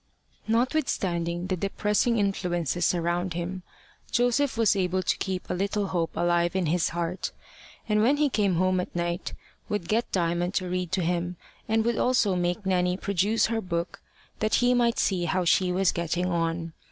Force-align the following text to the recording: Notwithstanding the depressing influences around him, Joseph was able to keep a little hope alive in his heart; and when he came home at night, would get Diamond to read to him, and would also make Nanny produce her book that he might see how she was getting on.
Notwithstanding 0.47 1.45
the 1.45 1.55
depressing 1.55 2.17
influences 2.17 2.95
around 2.95 3.35
him, 3.35 3.61
Joseph 4.09 4.57
was 4.57 4.75
able 4.75 5.03
to 5.03 5.17
keep 5.17 5.47
a 5.47 5.53
little 5.53 5.89
hope 5.89 6.15
alive 6.17 6.55
in 6.55 6.65
his 6.65 6.89
heart; 6.89 7.31
and 7.87 8.01
when 8.01 8.17
he 8.17 8.27
came 8.27 8.55
home 8.55 8.79
at 8.79 8.95
night, 8.95 9.35
would 9.69 9.87
get 9.87 10.11
Diamond 10.11 10.55
to 10.55 10.67
read 10.67 10.91
to 10.93 11.03
him, 11.03 11.37
and 11.69 11.85
would 11.85 11.99
also 11.99 12.35
make 12.35 12.65
Nanny 12.65 12.97
produce 12.97 13.45
her 13.45 13.61
book 13.61 14.01
that 14.39 14.55
he 14.55 14.73
might 14.73 14.97
see 14.97 15.25
how 15.25 15.45
she 15.45 15.71
was 15.71 15.91
getting 15.91 16.25
on. 16.25 16.73